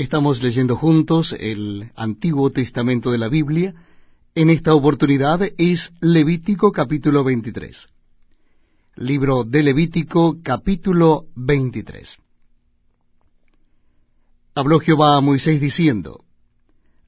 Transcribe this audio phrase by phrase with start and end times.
[0.00, 3.74] Estamos leyendo juntos el Antiguo Testamento de la Biblia.
[4.34, 7.86] En esta oportunidad es Levítico capítulo 23.
[8.96, 12.16] Libro de Levítico capítulo 23.
[14.54, 16.24] Habló Jehová a Moisés diciendo,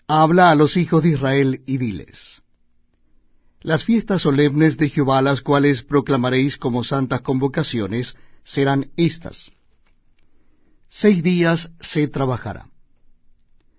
[0.07, 2.43] Habla a los hijos de Israel y diles,
[3.63, 9.51] Las fiestas solemnes de Jehová, las cuales proclamaréis como santas convocaciones, serán estas.
[10.91, 12.67] Seis días se trabajará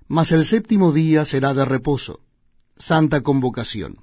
[0.08, 2.20] mas el séptimo día será de reposo,
[2.78, 4.00] santa convocación.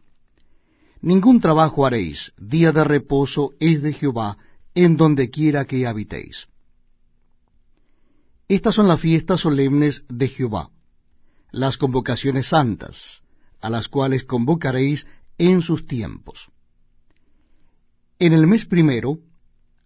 [1.03, 4.37] Ningún trabajo haréis, día de reposo es de Jehová,
[4.75, 6.47] en donde quiera que habitéis.
[8.49, 10.71] Estas son las fiestas solemnes de Jehová,
[11.53, 13.23] las convocaciones santas,
[13.61, 15.07] a las cuales convocaréis
[15.39, 16.49] en sus tiempos.
[18.19, 19.19] En el mes primero,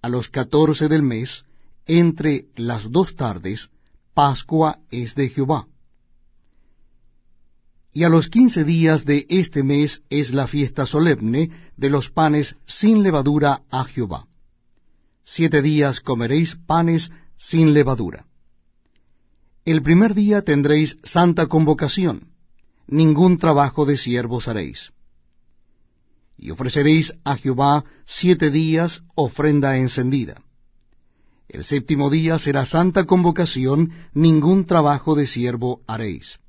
[0.02, 1.44] a los catorce del mes,
[1.86, 3.70] entre las dos tardes,
[4.14, 5.66] Pascua es de Jehová
[7.94, 12.56] y a los quince días de este mes es la fiesta solemne de los panes
[12.66, 14.27] sin levadura a Jehová.
[15.22, 18.27] Siete días comeréis panes sin levadura.
[19.64, 22.32] El primer día tendréis santa convocación,
[22.88, 24.92] ningún trabajo de siervos haréis.
[26.36, 30.42] Y ofreceréis a Jehová siete días ofrenda encendida.
[31.48, 36.41] El séptimo día será santa convocación, ningún trabajo de siervo haréis.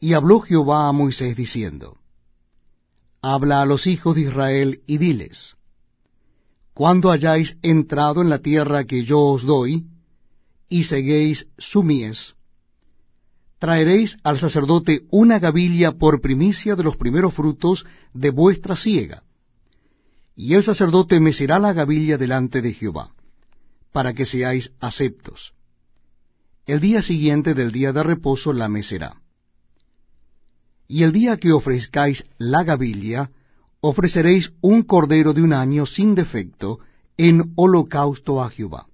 [0.00, 1.98] Y habló Jehová a Moisés diciendo,
[3.22, 5.56] Habla a los hijos de Israel y diles,
[6.72, 9.86] Cuando hayáis entrado en la tierra que yo os doy,
[10.70, 12.34] y seguéis su mies,
[13.58, 17.84] traeréis al sacerdote una gavilla por primicia de los primeros frutos
[18.14, 19.22] de vuestra siega,
[20.34, 23.10] y el sacerdote mecerá la gavilla delante de Jehová,
[23.92, 25.52] para que seáis aceptos.
[26.64, 29.20] El día siguiente del día de reposo la mecerá.
[30.90, 33.30] Y el día que ofrezcáis la gavilla,
[33.80, 36.80] ofreceréis un cordero de un año sin defecto
[37.16, 38.88] en holocausto a Jehová.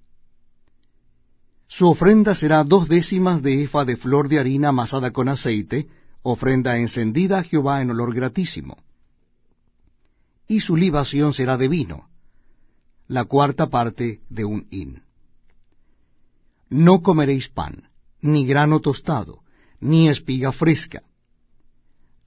[1.69, 5.89] Su ofrenda será dos décimas de efa de flor de harina amasada con aceite,
[6.21, 8.77] ofrenda encendida a Jehová en olor gratísimo.
[10.47, 12.11] Y su libación será de vino,
[13.09, 15.01] la cuarta parte de un hin.
[16.69, 17.89] No comeréis pan,
[18.21, 19.41] ni grano tostado,
[19.81, 21.03] ni espiga fresca,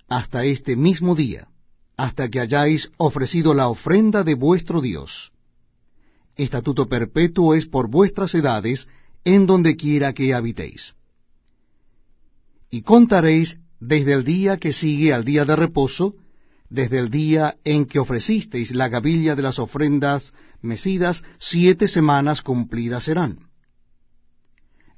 [0.10, 1.48] hasta este mismo día,
[1.96, 5.32] hasta que hayáis ofrecido la ofrenda de vuestro Dios.
[6.36, 8.88] Estatuto perpetuo es por vuestras edades,
[9.24, 10.96] en donde quiera que habitéis.
[12.72, 16.16] Y contaréis desde el día que sigue al día de reposo,
[16.70, 23.06] desde el día en que ofrecisteis la gavilla de las ofrendas mecidas, siete semanas cumplidas
[23.06, 23.50] serán.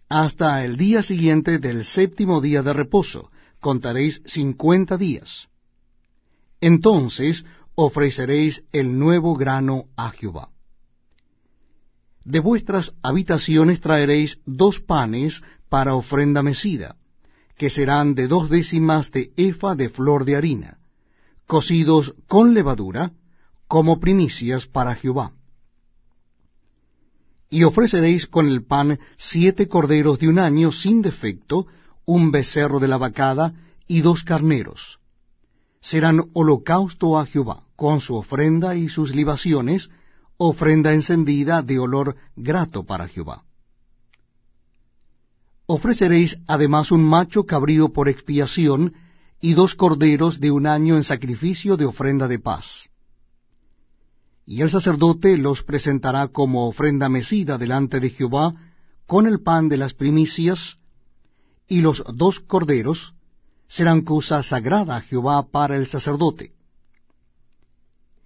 [0.10, 5.48] Hasta el día siguiente del séptimo día de reposo, contaréis cincuenta días.
[6.60, 7.46] Entonces
[7.76, 10.50] ofreceréis el nuevo grano a Jehová.
[12.26, 16.98] De vuestras habitaciones traeréis dos panes para ofrenda mecida,
[17.56, 20.80] que serán de dos décimas de efa de flor de harina,
[21.48, 23.14] cocidos con levadura,
[23.68, 25.34] como primicias para Jehová.
[27.50, 31.68] Y ofreceréis con el pan siete corderos de un año sin defecto,
[32.12, 33.54] un becerro de la vacada
[33.88, 35.00] y dos carneros.
[35.80, 39.90] Serán holocausto a Jehová, con su ofrenda y sus libaciones,
[40.36, 43.46] ofrenda encendida de olor grato para Jehová.
[45.68, 48.94] Ofreceréis además un macho cabrío por expiación,
[49.40, 52.90] y dos corderos de un año en sacrificio de ofrenda de paz.
[54.46, 58.54] Y el sacerdote los presentará como ofrenda mecida delante de Jehová,
[59.08, 60.78] con el pan de las primicias,
[61.72, 63.14] y los dos corderos
[63.70, 66.52] serán cosa sagrada a Jehová para el sacerdote.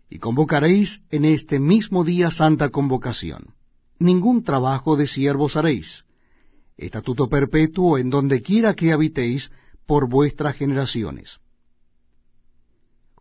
[0.09, 3.53] Y convocaréis en este mismo día santa convocación.
[3.99, 6.05] Ningún trabajo de siervos haréis.
[6.75, 9.51] Estatuto perpetuo en donde quiera que habitéis
[9.85, 11.37] por vuestras generaciones.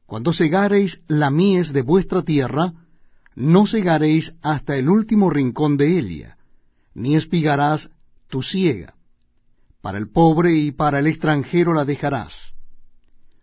[0.07, 2.73] Cuando segareis la mies de vuestra tierra,
[3.35, 6.39] no segaréis hasta el último rincón de Elia,
[6.95, 7.91] ni espigarás
[8.31, 8.95] tu siega
[9.85, 12.55] para el pobre y para el extranjero la dejarás.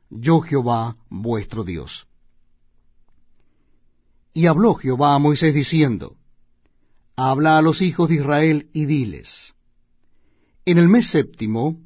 [0.09, 2.07] Yo Jehová vuestro Dios.
[4.33, 6.15] Y habló Jehová a Moisés diciendo,
[7.15, 9.53] Habla a los hijos de Israel y diles,
[10.65, 11.77] En el mes séptimo,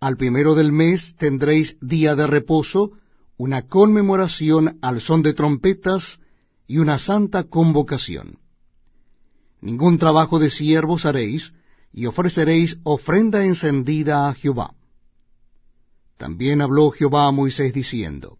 [0.00, 2.90] al primero del mes tendréis día de reposo,
[3.36, 6.18] una conmemoración al son de trompetas
[6.66, 8.40] y una santa convocación.
[9.60, 11.52] Ningún trabajo de siervos haréis,
[11.92, 14.74] y ofreceréis ofrenda encendida a Jehová.
[16.16, 18.38] También habló Jehová a Moisés diciendo,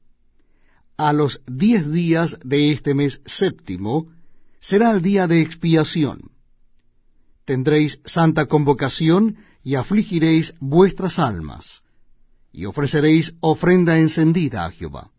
[0.97, 4.09] A los diez días de este mes séptimo
[4.61, 6.33] será el día de expiación.
[7.45, 11.83] Tendréis santa convocación y afligiréis vuestras almas,
[12.53, 15.11] y ofreceréis ofrenda encendida a Jehová.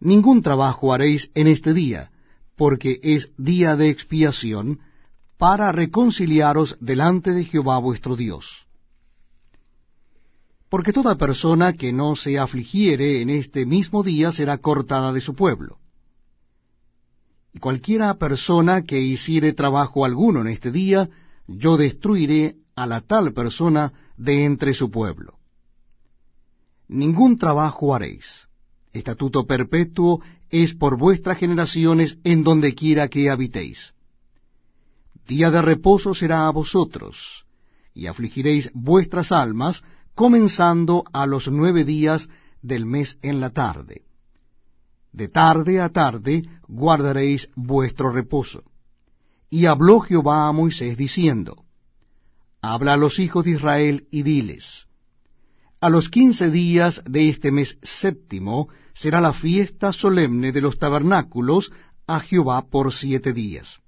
[0.00, 2.10] Ningún trabajo haréis en este día,
[2.56, 4.80] porque es día de expiación,
[5.38, 8.66] para reconciliaros delante de Jehová vuestro Dios.
[10.68, 15.34] Porque toda persona que no se afligiere en este mismo día será cortada de su
[15.34, 15.78] pueblo.
[17.54, 21.08] Y cualquiera persona que hiciere trabajo alguno en este día,
[21.46, 25.38] yo destruiré a la tal persona de entre su pueblo.
[26.88, 28.48] Ningún trabajo haréis.
[28.92, 30.20] Estatuto perpetuo
[30.50, 33.94] es por vuestras generaciones en donde quiera que habitéis
[35.28, 37.44] Día de reposo será a vosotros,
[37.92, 39.84] y afligiréis vuestras almas,
[40.14, 42.30] comenzando a los nueve días
[42.62, 44.06] del mes en la tarde.
[45.12, 48.62] De tarde a tarde guardaréis vuestro reposo.
[49.50, 51.62] Y habló Jehová a Moisés diciendo,
[52.62, 54.86] Habla a los hijos de Israel y diles,
[55.78, 61.70] A los quince días de este mes séptimo será la fiesta solemne de los tabernáculos
[62.06, 63.82] a Jehová por siete días.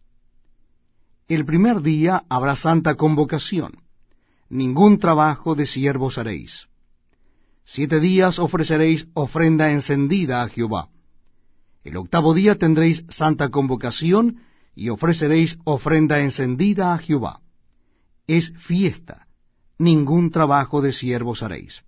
[1.31, 3.85] El primer día habrá santa convocación.
[4.49, 6.67] Ningún trabajo de siervos haréis.
[7.65, 10.89] Siete días ofreceréis ofrenda encendida a Jehová.
[11.85, 14.41] El octavo día tendréis santa convocación
[14.75, 17.43] y ofreceréis ofrenda encendida a Jehová.
[18.27, 19.29] Es fiesta,
[19.79, 21.85] ningún trabajo de siervos haréis.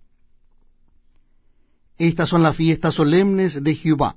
[1.97, 4.15] Estas son las fiestas solemnes de Jehová,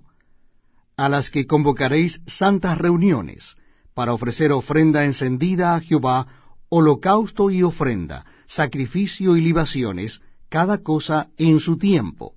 [0.96, 3.56] a las que convocaréis santas reuniones,
[3.96, 6.26] para ofrecer ofrenda encendida a Jehová,
[6.68, 10.20] holocausto y ofrenda, sacrificio y libaciones,
[10.50, 12.34] cada cosa en su tiempo,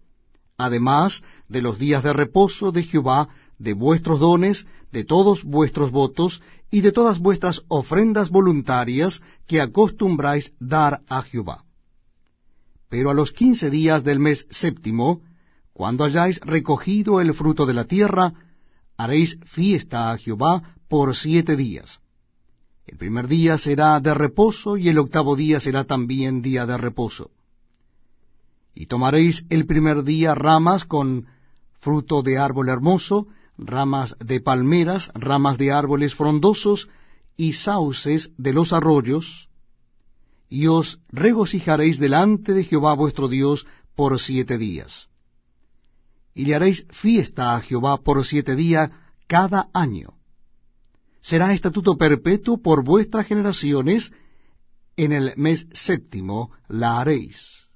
[0.57, 3.27] además de los días de reposo de Jehová,
[3.57, 6.41] de vuestros dones, de todos vuestros votos,
[6.71, 11.65] y de todas vuestras ofrendas voluntarias que acostumbráis dar a Jehová.
[12.87, 15.23] Pero a los quince días del mes séptimo,
[15.73, 18.31] cuando hayáis recogido el fruto de la tierra,
[18.95, 22.01] haréis fiesta a Jehová por siete días.
[22.85, 27.29] El primer día será de reposo y el octavo día será también día de reposo.
[28.73, 31.27] Y tomaréis el primer día ramas con
[31.79, 33.27] fruto de árbol hermoso,
[33.57, 36.89] ramas de palmeras, ramas de árboles frondosos
[37.37, 39.49] y sauces de los arroyos,
[40.49, 45.09] y os regocijaréis delante de Jehová vuestro Dios por siete días.
[46.33, 48.89] Y le haréis fiesta a Jehová por siete días
[49.27, 50.18] cada año
[51.21, 54.11] será estatuto perpetuo por vuestras generaciones,
[54.95, 57.67] en el mes séptimo la haréis.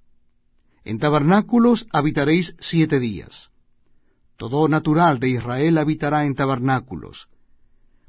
[0.83, 3.49] En tabernáculos habitaréis siete días.
[4.37, 7.29] Todo natural de Israel habitará en tabernáculos,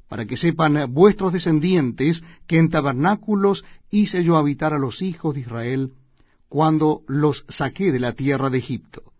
[0.09, 5.41] para que sepan vuestros descendientes que en tabernáculos hice yo habitar a los hijos de
[5.41, 5.93] Israel
[6.49, 9.14] cuando los saqué de la tierra de Egipto